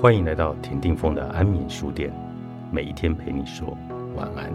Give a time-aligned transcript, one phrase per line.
[0.00, 2.10] 欢迎来到田定峰的安眠书店，
[2.72, 3.76] 每一天陪你说
[4.16, 4.50] 晚安。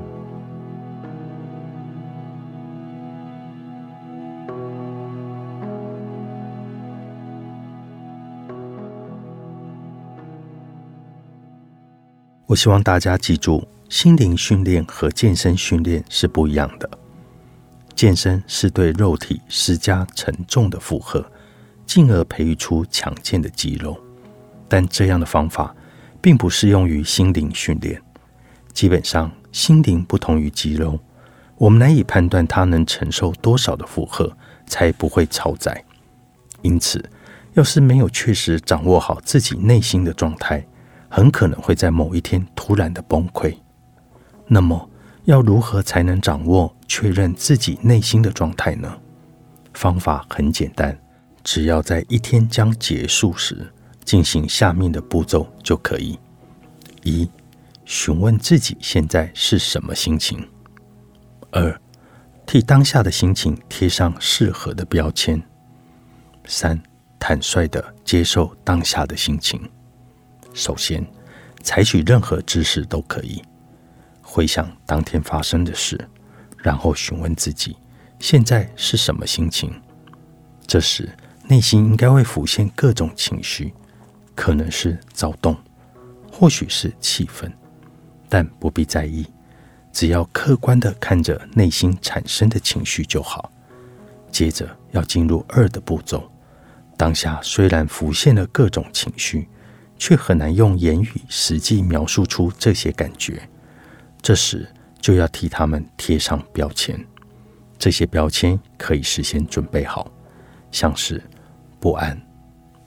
[12.48, 16.90] 我希望大家记住，心灵训练和健身训练是不一样的。
[17.94, 21.24] 健身是对肉体施加沉重的负荷，
[21.86, 23.96] 进而培育出强健的肌肉。
[24.76, 25.74] 但这样的方法
[26.22, 28.02] 并不适用于心灵训练。
[28.74, 31.00] 基本上，心灵不同于肌肉，
[31.56, 34.36] 我们难以判断它能承受多少的负荷，
[34.68, 35.82] 才不会超载。
[36.62, 37.10] 因此，
[37.54, 40.68] 要是没有确实掌握好自己内心的状态，
[41.08, 43.56] 很可能会在某一天突然的崩溃。
[44.46, 44.90] 那么，
[45.24, 48.98] 要如何才能掌握、确认自己内心的状态呢？
[49.74, 51.00] 方法很简单，
[51.46, 53.72] 只要在一天将结束时。
[54.06, 56.18] 进行下面的步骤就可以：
[57.04, 57.28] 一、
[57.84, 60.38] 询问自己现在是什么心情；
[61.52, 61.82] 二、
[62.46, 65.40] 替当下的心情贴上适合的标签；
[66.46, 66.80] 三、
[67.20, 69.60] 坦率的接受当下的心情。
[70.54, 71.06] 首先，
[71.64, 73.42] 采取任何姿势都可以，
[74.22, 76.00] 回想当天发生的事，
[76.60, 77.76] 然后询问自己
[78.20, 79.74] 现在是什么心情。
[80.68, 81.10] 这时，
[81.48, 83.74] 内心应该会浮现各种情绪。
[84.36, 85.56] 可能是躁动，
[86.32, 87.52] 或许是气愤，
[88.28, 89.26] 但不必在意，
[89.92, 93.52] 只要客观的看着内心产生的情绪就好。
[94.30, 96.30] 接着要进入二的步骤，
[96.98, 99.48] 当下虽然浮现了各种情绪，
[99.98, 103.42] 却很难用言语实际描述出这些感觉。
[104.22, 104.68] 这时
[105.00, 107.00] 就要替他们贴上标签，
[107.80, 110.12] 这些标签可以事先准备好，
[110.72, 111.24] 像是
[111.80, 112.22] 不安、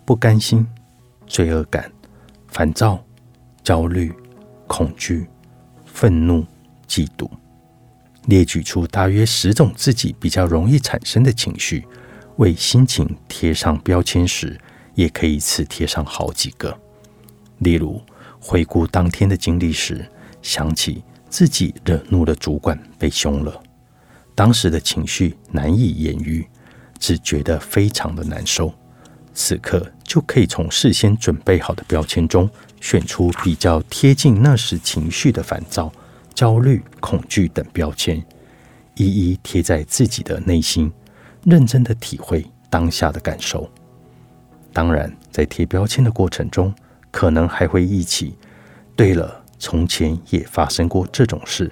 [0.04, 0.66] 不甘心。
[1.28, 1.90] 罪恶感、
[2.48, 3.04] 烦躁、
[3.62, 4.12] 焦虑、
[4.66, 5.28] 恐惧、
[5.84, 6.44] 愤怒、
[6.88, 7.30] 嫉妒，
[8.26, 11.86] 列举出大约十种自己比较容易产生的情绪。
[12.36, 14.58] 为心情贴上标签时，
[14.94, 16.78] 也可以一次贴上好几个。
[17.58, 18.00] 例如，
[18.40, 20.08] 回顾当天的经历时，
[20.40, 23.60] 想起自己惹怒了主管，被凶了，
[24.36, 26.46] 当时的情绪难以言喻，
[27.00, 28.72] 只觉得非常的难受。
[29.38, 32.50] 此刻就可以从事先准备好的标签中
[32.80, 35.92] 选出比较贴近那时情绪的烦躁、
[36.34, 38.20] 焦虑、恐惧等标签，
[38.96, 40.92] 一一贴在自己的内心，
[41.44, 43.70] 认真的体会当下的感受。
[44.72, 46.74] 当然，在贴标签的过程中，
[47.12, 48.36] 可能还会忆起：
[48.96, 51.70] 对了，从前也发生过这种事，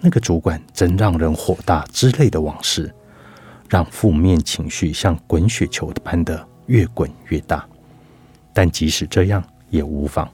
[0.00, 2.92] 那个主管真让人火大之类的往事，
[3.68, 6.48] 让负面情绪像滚雪球般的。
[6.66, 7.66] 越滚越大，
[8.52, 10.28] 但即使这样也无妨。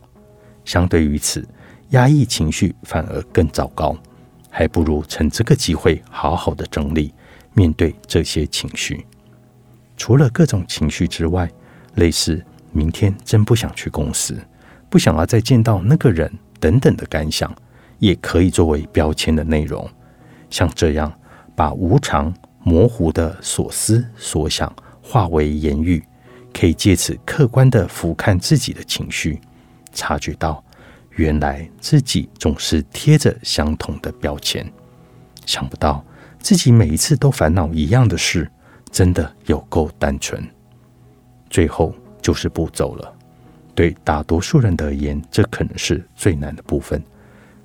[0.65, 1.47] 相对于此，
[1.91, 3.97] 压抑情绪反而更糟糕，
[4.49, 7.13] 还不如趁这个机会好好的整理，
[7.53, 9.05] 面对这些情绪。
[9.97, 11.51] 除了各种情绪之外，
[11.97, 12.43] 类似
[12.73, 14.37] 明天真不想去公司，
[14.89, 17.55] 不想要再见到那个人等等的感想，
[17.99, 19.89] 也可以作为标签的内容。
[20.49, 21.13] 像这样，
[21.55, 22.33] 把无常、
[22.63, 26.03] 模糊的所思所想化为言语。
[26.53, 29.41] 可以借此客观的俯瞰自己的情绪，
[29.93, 30.63] 察觉到
[31.11, 34.71] 原来自己总是贴着相同的标签。
[35.47, 36.05] 想不到
[36.41, 38.51] 自己每一次都烦恼一样的事，
[38.91, 40.47] 真的有够单纯。
[41.51, 43.13] 最后就是步骤了，
[43.75, 47.03] 对大多数人而言，这可能是最难的部分。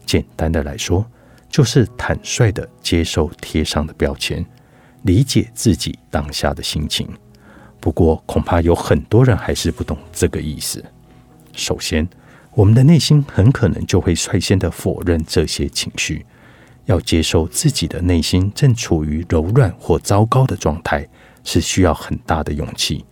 [0.05, 1.05] 简单的来说，
[1.49, 4.45] 就是坦率的接受贴上的标签，
[5.03, 7.07] 理解自己当下的心情。
[7.79, 10.83] 不过，恐怕有很多人还是不懂这个意思。
[11.53, 12.07] 首先，
[12.53, 16.25] 我们的内心很可能就会率先的否认这些情绪。
[16.85, 21.06] 要接受自己的内心正处于柔软或糟糕的状态，
[21.44, 23.03] 是需要很大的勇气。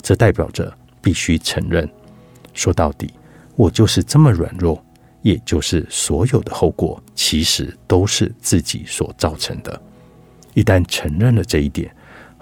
[0.00, 1.88] 这代表着必须承认，
[2.52, 3.14] 说到底，
[3.54, 4.84] 我就是这么软弱，
[5.22, 9.80] 也就是所有的后果其实都是自己所造成的。
[10.54, 11.94] 一旦承认了这一点，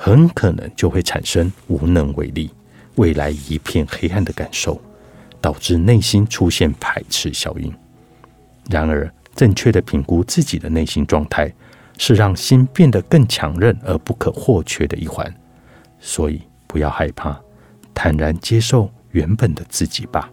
[0.02, 2.50] 很可能就会产生无能为力、
[2.94, 4.81] 未来一片黑暗的感受，
[5.43, 7.70] 导致内心出现排斥效应。
[8.70, 11.52] 然而，正确的评估自己的内心状态，
[11.99, 15.31] 是让心变得更强韧而不可或缺的一环。
[16.00, 17.38] 所以，不要害怕，
[17.93, 20.31] 坦然接受原本的自己吧。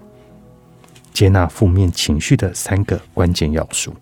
[1.12, 3.94] 接纳负面情绪的三个关键要素。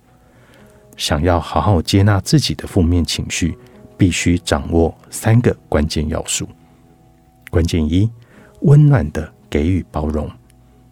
[0.95, 3.57] 想要好好接纳自己的负面情绪。
[3.97, 6.47] 必须掌握三个关键要素。
[7.49, 8.09] 关键一：
[8.61, 10.29] 温暖的给予包容。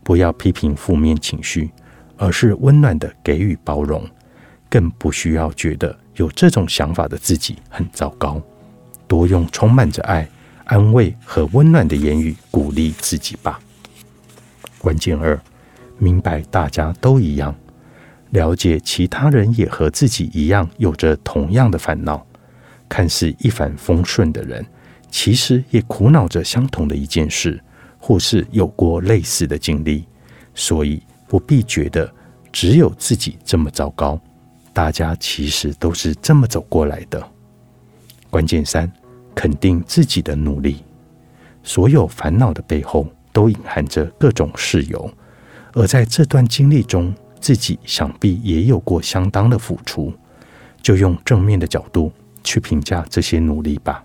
[0.03, 1.71] 不要批评负面情绪，
[2.17, 4.05] 而是温暖的给予包容。
[4.69, 8.41] 更不需要觉得有这种想法的自己很糟糕。
[9.07, 10.27] 多用充满着爱、
[10.65, 13.59] 安慰和温暖的言语鼓励自己吧。
[14.79, 15.39] 关键二，
[15.97, 17.55] 明白大家都一样，
[18.31, 22.25] 了解其他人也和自己一样有着同样的烦恼。
[22.93, 24.63] 看似一帆风顺的人，
[25.09, 27.59] 其实也苦恼着相同的一件事，
[27.97, 30.05] 或是有过类似的经历。
[30.53, 32.07] 所以不必觉得
[32.51, 34.21] 只有自己这么糟糕，
[34.73, 37.27] 大家其实都是这么走过来的。
[38.29, 38.91] 关键三，
[39.33, 40.83] 肯定自己的努力。
[41.63, 45.11] 所有烦恼的背后，都隐含着各种事由，
[45.73, 50.13] 而在这段经历中，自己想必也有过相当的付出。
[50.83, 52.11] 就用正面的角度。
[52.43, 54.03] 去评价这些努力吧。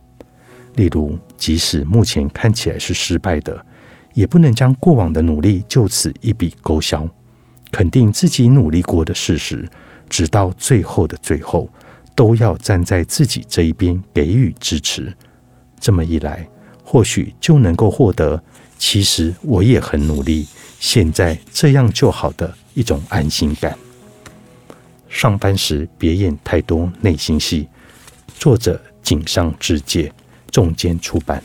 [0.76, 3.67] 例如，即使目前看起来是失败的，
[4.14, 7.08] 也不能将过往的努力就此一笔勾销。
[7.70, 9.69] 肯定自己努力过的事实，
[10.08, 11.69] 直到最后的最后，
[12.14, 15.12] 都要站在自己这一边给予支持。
[15.81, 16.49] 这么一来，
[16.82, 18.43] 或许就能够获得
[18.79, 20.46] “其实我也很努力，
[20.79, 23.76] 现在这样就好”的一种安心感。
[25.08, 27.69] 上班时别演太多内心戏。
[28.38, 30.12] 作者：井上智介，
[30.52, 31.43] 重间出版。